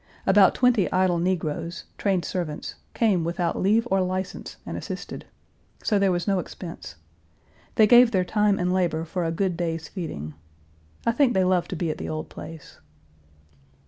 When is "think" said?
11.11-11.35